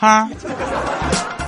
[0.00, 0.30] 啊哈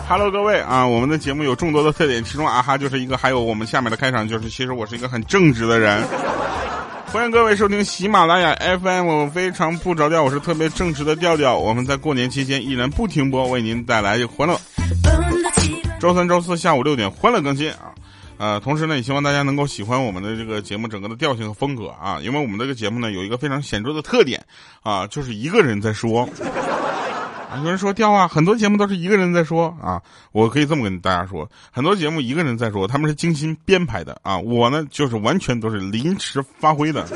[0.08, 6.02] ，Hello，各位啊，我们的节目有众多的特点，其中啊哈就是一个，还有我们下面的开场就是，其实我是一个很正直的人。
[7.12, 11.56] 欢迎各位收听喜马拉雅 FM，非常不着调，我是特别正直的调调。
[11.56, 14.60] 我们在过年期间依然不停播，为您带来欢乐。
[16.00, 17.94] 周三、周四下午六点欢乐更新啊。
[18.36, 24.42] 呃，同时呢，也希望大家能够喜欢我们的这个节目整个的调性和风格啊，因为我们这个节目呢有一个非常显著的特点
[24.82, 26.28] 啊，就是一个人在说。
[27.58, 30.00] 有人说调啊，很多节目都是一个人在说啊，
[30.32, 37.06] 我可以这么跟大家说，很多节目一个人在说，他们是精心编排的啊，我呢就是完全都是临时发挥的。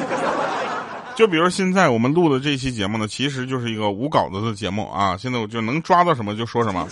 [1.14, 6.86] 就比如现在我们录的这期节目呢，其实就是一个无稿子的节目啊，现在我就能抓到什么就说什么。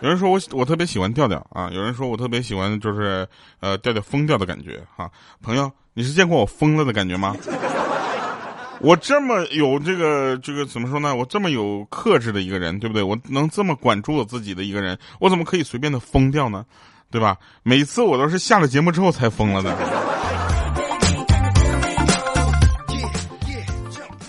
[0.00, 3.26] 有人说我我特别喜欢调调啊，有人说我特别喜欢就是
[3.58, 5.10] 呃调调疯掉的感觉哈。
[5.42, 7.34] 朋友，你是见过我疯了的感觉吗？
[8.80, 11.14] 我这么有这个这个怎么说呢？
[11.14, 13.02] 我这么有克制的一个人，对不对？
[13.02, 16.64] 我能这么管住我自己的一个人，我怎么可以随便的疯掉呢？
[17.10, 17.36] 对吧？
[17.62, 19.76] 每次我都是下了节目之后才疯了的。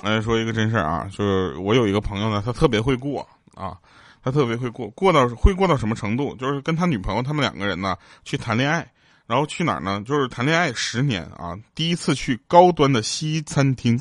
[0.01, 3.77] 来说一个真事儿啊，就是我有一个朋友呢，他特别会过啊。
[4.21, 6.35] 他特别会过，过到会过到什么程度？
[6.35, 8.85] 就是跟他女朋友他们两个人呢去谈恋爱，
[9.29, 10.01] 然后去哪儿呢？
[10.07, 13.95] 就是谈恋爱十年啊，第一次去高端的西餐厅，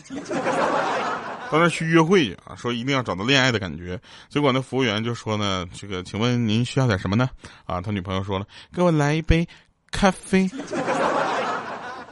[1.51, 4.01] 到那去约会去啊，说一定要找到恋爱的感觉。
[4.31, 7.29] 结果那服务员就说呢，这个请问您需要点什么呢？
[7.67, 9.47] 啊，他女朋友说了，给我来一杯
[9.91, 10.51] 咖啡。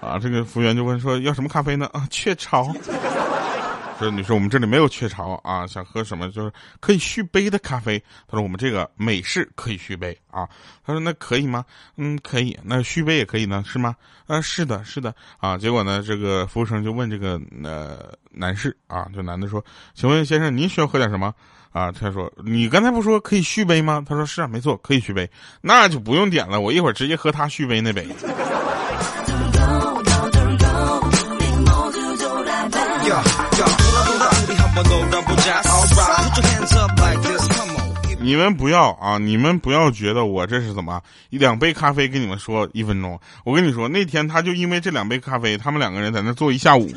[0.02, 1.88] 啊，这个服务员就问说要什么咖啡呢？
[1.94, 2.70] 啊，雀巢。
[3.98, 7.98] 说你说，我们这里没有雀巢啊，想喝什么就是可以续杯的咖啡。
[8.28, 10.46] 他说我们这个美式可以续杯啊。
[10.84, 11.64] 他说那可以吗？
[11.96, 12.58] 嗯，可以。
[12.62, 13.96] 那续杯也可以呢，是吗？
[14.26, 15.56] 啊，是的，是的啊。
[15.56, 19.64] 结果呢，这个服务生就问这个呃男士啊，就男的说，
[19.94, 21.32] 请问先生您需要喝点什么
[21.72, 21.90] 啊？
[21.90, 24.04] 他说你刚才不说可以续杯吗？
[24.06, 25.30] 他说是啊，没错，可以续杯。
[25.62, 28.06] 那就不用点了，我一会儿直接喝他续杯那杯。
[38.26, 39.18] 你们不要啊！
[39.18, 41.00] 你们不要觉得我这是怎么
[41.30, 43.16] 一两杯咖啡跟你们说一分钟。
[43.44, 46.90] 我跟你说，那天他就因为这两杯咖啡，他们两个人在那坐一下午。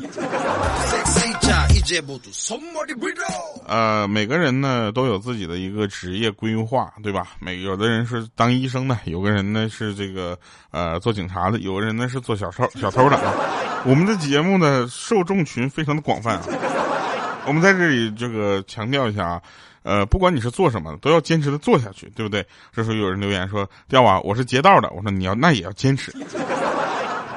[3.68, 7.28] 呃，每个人呢都有自己的一个职业规划，对吧？
[7.38, 10.36] 每有的人是当医生的，有个人呢是这个
[10.72, 13.32] 呃做警察的，有个人呢是做小偷小偷的啊。
[13.84, 16.42] 我们的节目呢受众群非常的广泛啊。
[17.46, 19.42] 我们在这里这个强调一下啊，
[19.82, 22.46] 呃，不管你是做什么，都要坚持的做下去，对不对？
[22.72, 26.12] 这时候有人留言说：“调啊，我是劫道的。”我说：“你要那也要坚持。”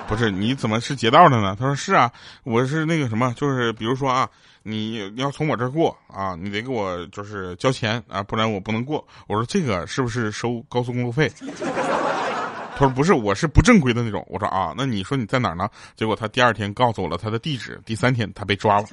[0.05, 1.55] 不是你怎么是劫道的呢？
[1.57, 2.11] 他说：“是啊，
[2.43, 4.29] 我是那个什么，就是比如说啊，
[4.61, 11.31] 你你要从我这儿过啊，你得给我就是交钱啊，不然我不能过。”我说：“这个是不是收高速公路费？”
[12.75, 18.87] 他说：“不是，我是不正规的那种。”我说：“啊，那你说你在哪儿呢？”结果他第二天告诉我了他的地址，第三天他被抓了。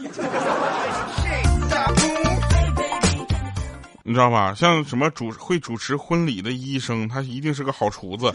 [4.02, 4.54] 你知道吧？
[4.54, 8.32] 像什么主会主持婚礼的医生，他一定是个好厨子。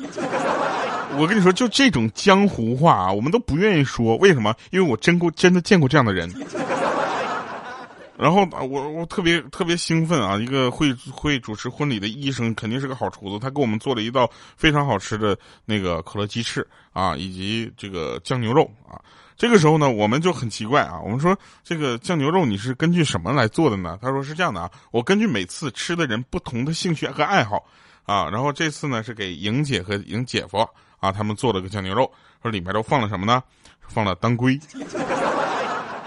[1.17, 4.17] 我跟你说，就这种江湖话啊，我们都不愿意说。
[4.17, 4.53] 为什么？
[4.71, 6.31] 因为我真过真的见过这样的人。
[8.17, 10.37] 然后我我特别特别兴奋啊！
[10.37, 13.37] 一个会会主持婚礼的医生，肯定是个好厨子。
[13.37, 18.99] 他给我们做了一道非常好吃的那个可乐鸡翅啊，以及这个酱牛肉啊。
[19.37, 23.99] 这个时候呢，我们就很奇怪啊，我们说这个酱牛肉你是根据什么来做的呢？
[24.01, 27.61] 他说是这样的啊，我根据每次吃的人不同的兴趣和爱好
[28.05, 30.65] 啊，然后这次呢是给莹姐和莹姐夫
[31.01, 32.09] 啊他们做了个酱牛肉，
[32.41, 33.43] 说里面都放了什么呢？
[33.87, 34.57] 放了当归，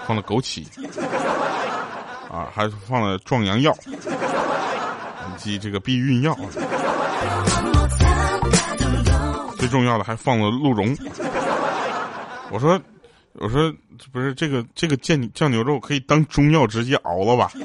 [0.07, 0.65] 放了枸杞，
[2.31, 6.35] 啊，还放了壮阳药，以及这个避孕药，
[9.57, 10.97] 最重要的还放了鹿茸。
[12.49, 12.81] 我说。
[13.33, 13.73] 我说
[14.11, 17.51] 不是这个这个酱酱牛肉可以当中药直接熬了吧？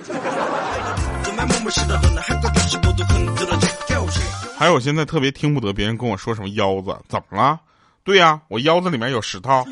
[4.57, 7.59] 还有我现在特别听不得别人跟我说什么腰子，怎么了？
[8.05, 9.67] 对呀，我腰子里面有石头，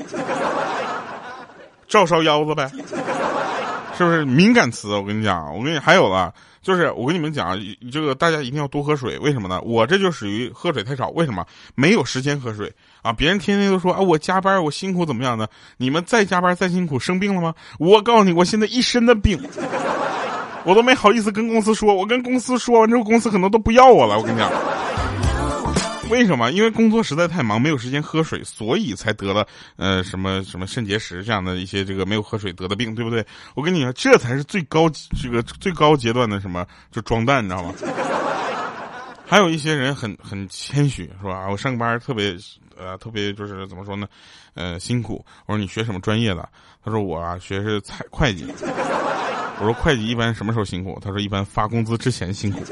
[1.87, 2.71] 照烧腰子呗，
[3.97, 4.95] 是不是敏感词？
[4.97, 6.33] 我跟你讲，我跟你还有了。
[6.63, 7.59] 就是我跟你们讲，
[7.91, 9.19] 这个大家一定要多喝水。
[9.19, 9.61] 为什么呢？
[9.63, 11.09] 我这就属于喝水太少。
[11.11, 11.45] 为什么？
[11.75, 12.73] 没有时间喝水
[13.03, 13.13] 啊！
[13.13, 15.47] 别人天天都说啊，我加班，我辛苦怎么样呢？
[15.77, 17.53] 你们再加班再辛苦，生病了吗？
[17.81, 19.39] 我告诉你，我现在一身的病，
[20.65, 21.93] 我都没好意思跟公司说。
[21.93, 24.17] 我跟公司说完之后，公司可能都不要我了。
[24.17, 24.49] 我跟你讲，
[26.13, 26.53] 为什么？
[26.53, 33.25] 因为工作实在太忙，没有时间喝水，所以才得了呃什么什么肾结石这样的一些这个没有喝水得的病，对不对？
[33.55, 37.73] 我跟你说，这才是最高这个最高阶段的什么，就装蛋，你知道吗？
[39.27, 41.49] 还有一些人很很谦虚，是吧？
[41.49, 42.37] 我上班特别
[42.77, 44.07] 呃特别就是怎么说呢？
[44.53, 45.25] 呃，辛苦。
[45.47, 46.47] 我说你学什么专业的？
[46.85, 48.45] 他说我啊学是财会计。
[49.61, 51.01] 我说会计一般什么时候辛苦？
[51.03, 52.63] 他说一般发工资之前辛苦。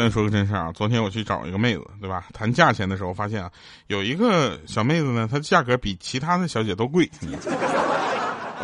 [0.00, 2.24] 跟你说个真事啊，昨天我去找一个妹子，对吧？
[2.32, 3.50] 谈价钱的时候发现啊，
[3.88, 7.06] 有一个小妹子呢，她价格比其他的小姐都贵。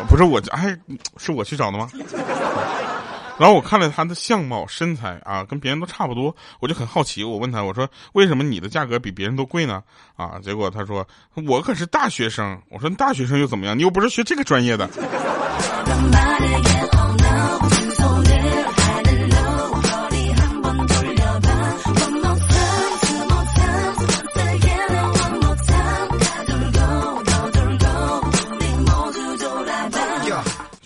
[0.09, 0.75] 不是我，哎，
[1.17, 1.87] 是我去找的吗？
[3.37, 9.83] 然后我看了她的相貌、身材啊，跟别人都差不多，我就很好奇，我问她，我说为什么你的价格比别人都贵呢？
[10.15, 11.07] 啊，结果她说
[11.45, 12.59] 我可是大学生。
[12.71, 13.77] 我说大学生又怎么样？
[13.77, 14.89] 你又不是学这个专业的。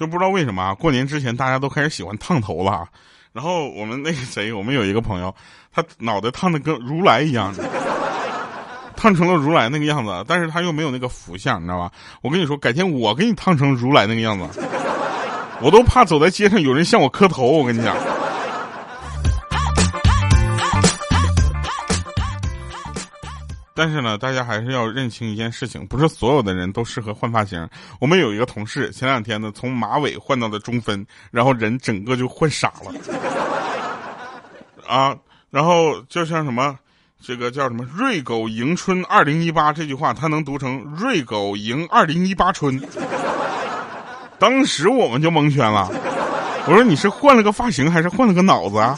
[0.01, 2.88] 就不知道为什么啊过年之前大家都开始喜欢烫头了，
[3.33, 5.36] 然后我们那个谁，我们有一个朋友，
[5.71, 7.53] 他脑袋烫的跟如来一样，
[8.95, 11.92] 烫成了如来那个样子，但是他又没有那个福相，你知道吧？
[12.24, 14.59] 我跟你说，改天我给你烫成如来那个样子，
[15.62, 17.95] 我都怕走在街上有人向我磕头，我跟你讲。
[23.81, 27.68] 但是呢，大家还是要认清一件事情，不是所有的人都适合换发型。
[28.00, 32.94] 我们有一个同事，前两天呢从马尾换到了中分，然后人整个就换傻了。
[34.88, 35.18] 啊，
[35.50, 36.78] 然后就像什么，
[37.19, 42.80] 这个叫什么“瑞狗迎春二零一八”这句话，他能读成“瑞狗迎二零一八春”。
[44.38, 45.89] 当时我们就蒙圈了，
[46.68, 48.95] 我说你是换了个发型，还是换了个脑子啊？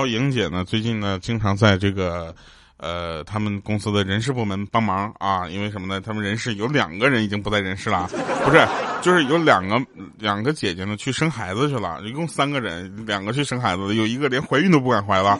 [0.00, 2.34] 后莹姐呢，最近呢，经常在这个，
[2.78, 5.46] 呃，他们公司的人事部门帮忙啊。
[5.46, 6.00] 因为什么呢？
[6.00, 8.08] 他们人事有两个人已经不在人事了，
[8.42, 8.66] 不是，
[9.02, 9.78] 就是有两个
[10.18, 15.38] 两个姐姐呢去生孩子去了，一共三个人，两个去生孩子，有一个连怀孕都不敢怀了，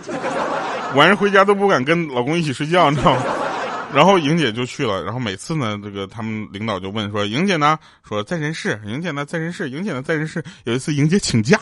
[0.94, 3.22] 晚上回家都不敢跟老公一起睡觉，你知道吗？
[3.92, 7.76] 然后莹姐就去了，然后每次呢，这个他们领导就问说：“莹姐呢？
[8.08, 11.58] 说在人事，莹姐呢在人事，莹姐呢在人事。”有一次莹姐请假。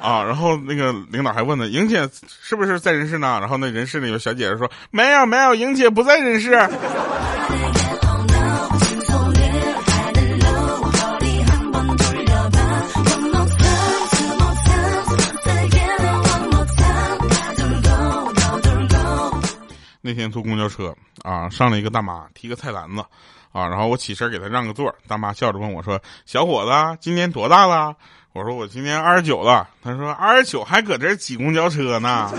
[0.00, 2.08] 啊，然后那个领导还问呢，莹姐
[2.42, 3.38] 是不是在人事呢？
[3.38, 6.56] 然后那人事里有小姐姐说，没有没有，莹姐不在人事。
[20.02, 23.04] 那天坐公交车啊，上了一个大妈，提个菜篮子，
[23.52, 27.94] 啊，然后我起身给她让个座，大妈笑着问我说：“小伙子，今年多大了？”
[28.32, 32.30] 我说我今年二十九了，他说二十九还搁这挤公交车呢。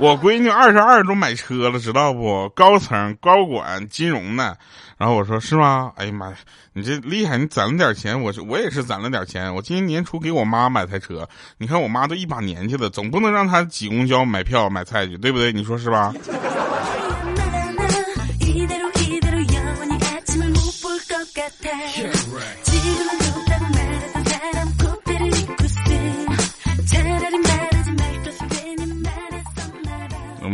[0.00, 2.48] 我闺女二十二都买车了，知道不？
[2.56, 4.56] 高层高管金融的。
[4.96, 5.92] 然后我说是吗？
[5.96, 6.34] 哎呀妈呀，
[6.72, 8.20] 你这厉害，你攒了点钱。
[8.20, 11.28] 我我也是攒了点钱，我今年年初给我妈买台车。
[11.58, 15.52] 你看我妈都一把年纪了，总不能让她挤公交买票买菜去，对不对？
[15.52, 16.12] 你说是吧？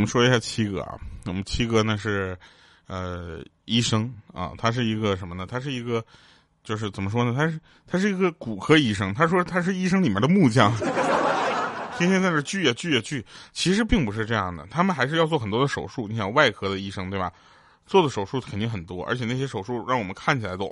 [0.07, 2.39] 说一下七哥啊，我们七哥呢是，
[2.87, 5.47] 呃，医生啊，他是一个什么呢？
[5.47, 6.05] 他是一个，
[6.63, 7.35] 就是怎么说呢？
[7.37, 9.13] 他是他是一个骨科医生。
[9.13, 10.73] 他说他是医生里面的木匠，
[11.99, 13.25] 天天在那锯呀锯呀锯。
[13.53, 16.07] 其实并不是这样的，他们还是要做很多的手术。
[16.09, 17.33] 你想外科的医生对吧？
[17.87, 20.69] 做的手术肯定很多，而且那些手术让我们看起来都，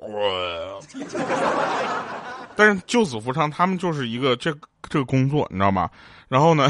[2.56, 4.52] 但是救死扶伤，他们就是一个这
[4.88, 5.88] 这个工作，你知道吗？
[6.28, 6.68] 然后呢？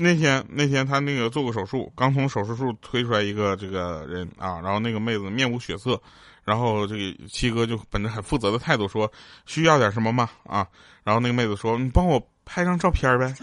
[0.00, 6.00] 那天那天他那个做过手术，刚从手术室推出来一个这个人啊，然后那个妹子面无血色，
[6.44, 9.10] 然后这个七哥就本着很负责的态度说
[9.46, 10.30] 需要点什么吗？
[10.46, 10.66] 啊，
[11.04, 13.34] 然后那个妹子说你帮我拍张照片呗。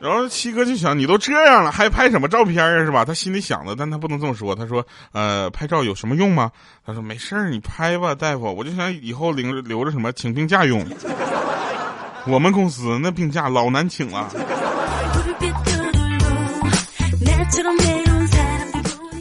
[0.00, 3.06] 然后七哥就想你都这样了还拍什么照片啊是吧？
[3.06, 4.54] 他心里想的，但他不能这么说。
[4.54, 6.52] 他说呃拍照有什么用吗？
[6.84, 10.86] 他说没事儿你拍吧大夫，我就想以后领留着什么请病假用。
[12.28, 14.30] 我们公司那病假老难请了。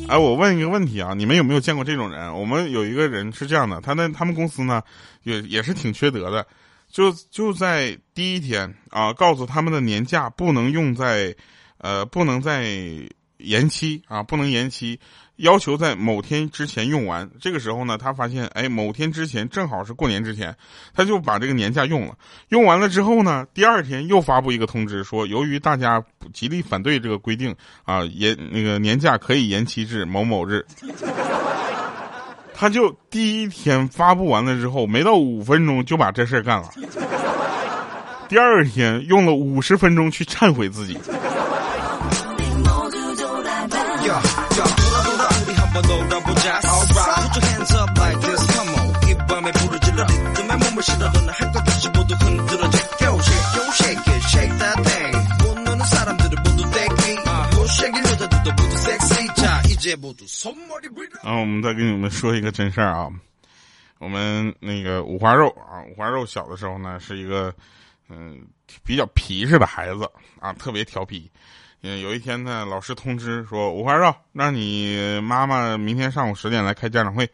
[0.07, 2.33] 哎，我问一个问题啊，你们有没有见过这种人？
[2.33, 4.81] 我们有一个人是这样的，他那他们公司呢，
[5.23, 6.45] 也也是挺缺德的，
[6.89, 11.35] 就就在第一天啊，告诉他们的年假不能用在，
[11.77, 12.63] 呃，不能在
[13.43, 14.99] 延期啊，不能延期，
[15.35, 17.29] 要求在某天之前用完。
[17.39, 20.55] 这个时候呢，他发现，哎，某天之前正好是过年之前，
[20.93, 22.15] 他就把这个年假用了。
[22.49, 30.65] 用完了之后呢，第二天又发布一个通知说，由于大家极力反对这个规定啊，延那个年假可以延期至某某日。
[32.55, 36.69] 他就第一天发布完了之后，没到五分钟就把这事儿干了。
[38.29, 40.97] 第二天用了五十分钟去忏悔自己。
[61.23, 63.09] 啊我们再跟你们说一个真事儿啊，
[63.99, 67.53] 我们那个五花肉啊，五花肉小的时候呢是一个
[68.09, 68.45] 嗯
[68.83, 71.31] 比较皮实的孩子啊，特别调皮。
[71.85, 77.29] 嗯，有一天呢，老师通知说五花肉，让你妈妈明天上午十点来开家长会。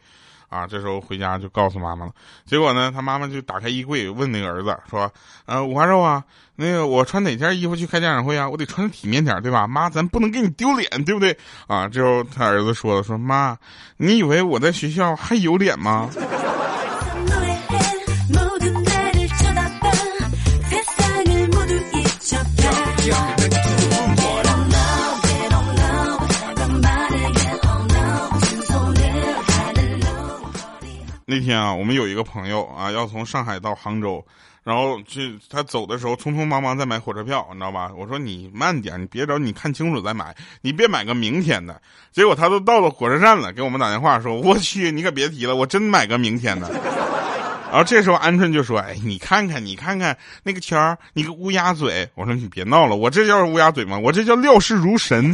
[0.48, 2.12] 啊，这时候回家就告诉妈妈了。
[2.44, 5.08] 结果呢，他妈妈就打开衣柜问那个儿子说
[5.46, 6.24] ：“呃，五花肉啊，
[6.56, 8.50] 那个我穿哪件衣服去开家长会啊？
[8.50, 9.68] 我得穿的体面点，对吧？
[9.68, 11.38] 妈，咱不能给你丢脸，对不对？”
[11.68, 13.56] 啊，之后他儿子说了：“说妈，
[13.98, 16.10] 你以为我在学校还有脸吗？”
[31.30, 34.26] 那天啊，我们有一个朋友啊，要从上海到杭州，
[34.64, 37.92] 然后去他走的时候匆匆忙忙在买火车票，你知道吧？
[37.96, 41.80] 我说你慢点，你别着，你看清楚再买，你别买个明天的。
[42.10, 46.68] 结果他都到了火车站了，给我们打电话说：“我去，你可别提了，我真买个明天的。”
[47.70, 53.96] 然后这时候鹌鹑就说：“哎，你看看，你看看那个圈儿，你个乌鸦嘴。”我说：“你别闹了，我这叫乌鸦嘴吗？
[53.96, 55.32] 我这叫料事如神。”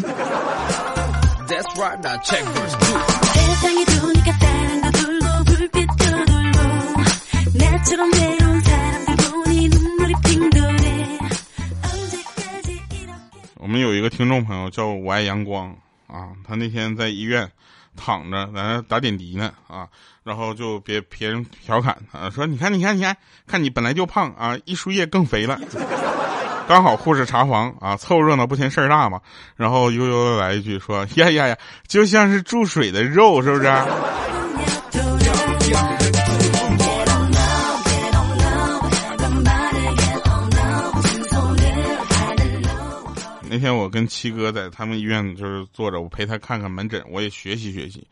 [13.59, 15.69] 我们有一个听众朋友叫我爱阳光
[16.09, 17.49] 啊，他那天在医院
[17.97, 19.87] 躺着，在那打点滴呢啊，
[20.25, 23.17] 然后就别别人调侃啊，说你看你看你看，
[23.47, 25.57] 看你本来就胖啊，一输液更肥了。
[26.67, 29.21] 刚好护士查房啊，凑热闹不嫌事儿大嘛，
[29.55, 33.73] 然后悠悠的来一句说呀呀呀，就像是注水的肉，是不是？
[43.57, 48.07] 那天我跟七哥在他们医院就是坐着，我陪他看看门诊，我也学习学习，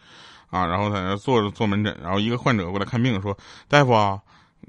[0.48, 3.36] 啊，然后在那坐着做门诊，然后一个患者过来看病，说
[3.68, 4.18] ：“大夫啊，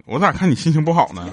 [0.05, 1.29] 我咋看你心情不好呢？”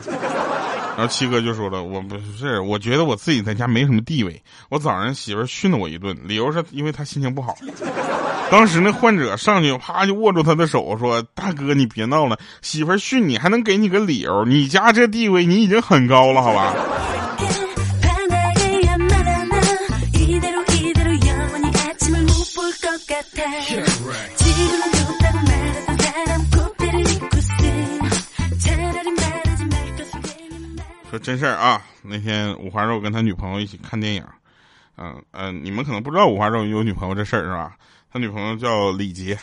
[0.97, 7.57] 然后七哥就说了：“我不是，我觉得我自己在家没什么地位，我早上媳妇训了我一顿，理由是因为他心情不好。
[8.49, 14.45] ”当时那患者上去啪就握住他的手说：“大哥，你别闹了，媳妇训你还能给你个理由？
[14.45, 16.73] 你家这地位你已经很高了，好吧？”
[31.13, 34.25] 说真事儿啊，那天五花肉跟他女朋友一起看电影，
[34.97, 37.77] 嗯嗯，你们可能不知道五花肉有女朋友这事儿是吧？
[38.11, 39.39] 他女朋友叫李杰，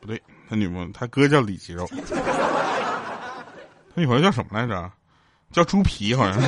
[0.00, 0.18] 不对，
[0.48, 1.96] 他女朋友他哥叫李吉肉，他
[3.96, 4.90] 女朋友叫什么来着？
[5.52, 6.40] 叫猪皮好像。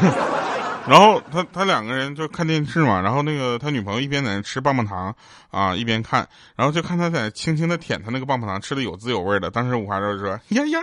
[0.89, 5.15] 然后他他两个人就看电视嘛，然后那个他女朋友一边在那吃棒棒糖
[5.51, 9.51] 啊，一边看，然后就看他在轻轻的舔他那个棒棒糖，吃的有滋有味的。
[9.51, 10.81] 当时五花肉就说呀呀。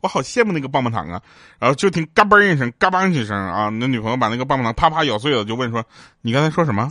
[0.00, 1.20] 我好羡慕那个棒棒糖啊！
[1.58, 3.68] 然后就听嘎嘣一声，嘎嘣几声啊！
[3.68, 5.84] 那女朋友把那个棒棒糖啪啪咬碎了，就问说
[6.22, 6.90] ：“你刚才说什么？”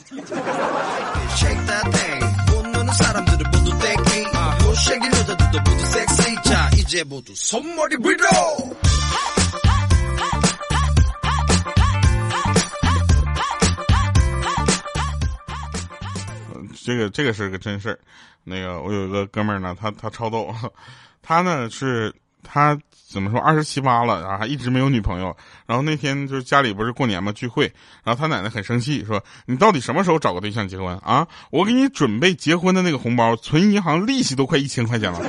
[16.86, 18.00] 这个这个是个真事儿。
[18.44, 20.54] 那个我有一个哥们儿呢，他他超逗，
[21.24, 22.14] 他呢是。
[22.42, 22.76] 他
[23.12, 23.40] 怎么说？
[23.40, 25.36] 二十七八了，然后还一直没有女朋友。
[25.66, 27.64] 然后那天就是家里不是过年嘛，聚会。
[28.04, 31.28] 然后他奶奶很生气，说：“你到底什么时候找个对象结婚啊？
[31.50, 35.20] 我给你准备结婚的那个红包，存银行利息都快一千块钱了，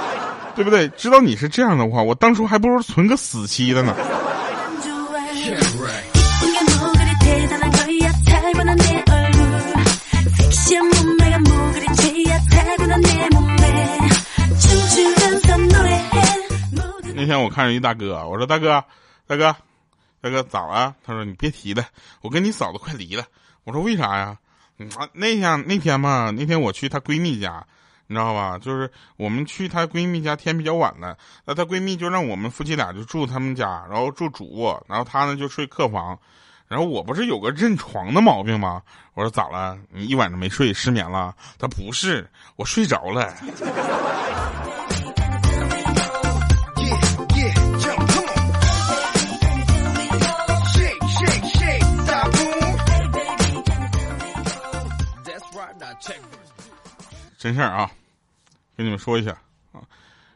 [0.56, 0.88] 对不对？
[0.96, 3.94] 知道你是这样的话，我当初还不如存个死期的呢。”
[17.26, 18.84] 那天我看着一大哥，我说大哥，
[19.26, 19.56] 大哥，
[20.20, 20.94] 大哥咋了？
[21.04, 21.84] 他说你别提了，
[22.20, 23.24] 我跟你嫂子快离了。
[23.64, 24.38] 我说为啥呀？
[24.96, 27.66] 啊，那天那天嘛，那天我去她闺蜜家，
[28.06, 28.60] 你知道吧？
[28.60, 36.16] 就是我们去她闺蜜家，天比较晚了，那她闺蜜就让我们夫妻俩就住他们家，然后住主卧，然后她呢就睡客房。
[36.68, 38.80] 然后我不是有个认床的毛病吗？
[39.14, 39.76] 我说咋了？
[39.90, 41.34] 你一晚上没睡，失眠了？
[41.58, 43.34] 她不是，我睡着了。
[57.46, 57.88] 真事儿啊，
[58.76, 59.30] 跟你们说一下
[59.70, 59.78] 啊，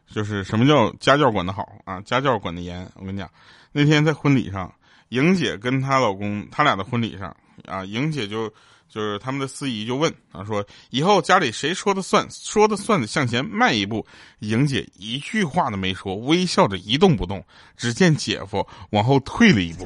[0.09, 2.89] 就是什么叫家教管得好啊，家教管得严。
[2.95, 3.29] 我跟你讲，
[3.73, 4.73] 那天在婚礼上，
[5.09, 8.47] 莹姐跟她老公，他俩的婚礼上啊，莹姐就
[8.87, 14.07] 就是他们的司仪就问啊，说以后家里谁说的算，说的算的向前迈一步。
[14.39, 17.43] 莹姐一句话都没说，微笑着一动不动。
[17.75, 19.85] 只见姐夫往后退了一步。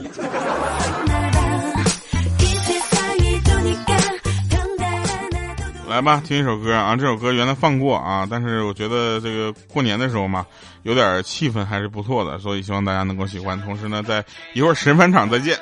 [5.96, 6.94] 来吧，听一首歌啊！
[6.98, 10.46] 这首歌原来放过啊，但是我觉得这个过年的时候嘛，
[10.84, 13.58] 有点气氛还是不错的，所以希望大家能够喜欢。
[13.62, 14.22] 同时呢，在
[14.52, 15.58] 一会儿神返场再见。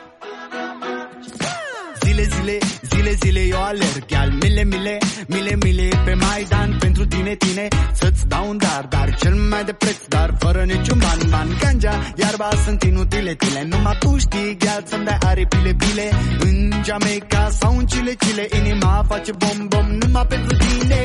[2.14, 2.58] Zile, zile,
[2.92, 4.12] zile, zile eu alerg.
[4.16, 7.68] Al mile, mile, mile, mile Pe Maidan pentru tine, tine.
[7.94, 11.58] Să-ți dau un dar, dar cel mai de preț Dar fără niciun ban, ban.
[11.60, 17.50] Ganja, iarba sunt inutile, tile Numai tu știi, gheal să-mi dai aripile, pile În Jamaica
[17.60, 21.00] sau în Chile, Chile Inima face bom, bom Numai pentru tine.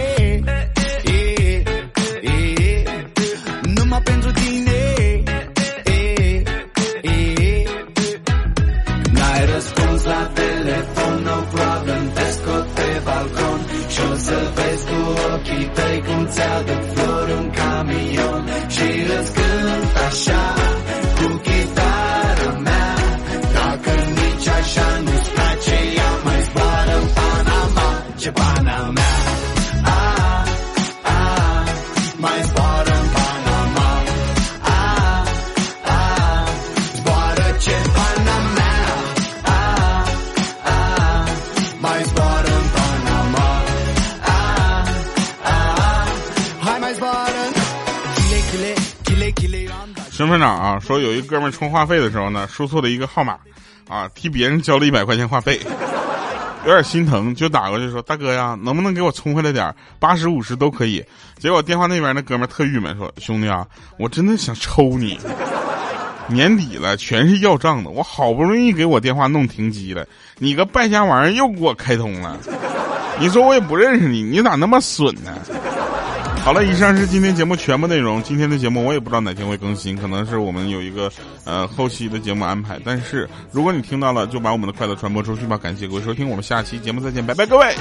[1.05, 1.63] E,
[2.23, 2.83] e,
[3.75, 4.68] Numai pentru tine
[50.11, 53.39] 身份证啊，说有一哥们充话费的时候呢，输错了一个号码，
[53.89, 55.61] 啊，替别人交了一百块钱话费，
[56.69, 61.03] 有点心疼，就打过去说：“大哥呀，能不能给我充回来点八十五十都可以。”
[61.41, 63.67] 结果电话那边那哥们特郁闷，说：“兄弟啊，
[63.99, 65.19] 我真的想抽你。
[66.27, 72.37] 年底了，全是要账的，我好不容易给我电话弄停机了，你个败家玩意儿又给我开通了。
[73.19, 75.33] 你说我也不认识你，你咋那么损呢？”
[76.49, 78.23] 好了，以上是今天节目全部内容。
[78.23, 81.13] 今天的节目我也不知道哪天会更新，可能是我们有一个
[81.45, 82.81] 呃后期的节目安排。
[82.83, 85.59] 但是如果你听到了，就把我们的快乐传播出去吧。
[85.59, 87.75] 感谢各位收听，我们下期节目再见，拜拜，各位。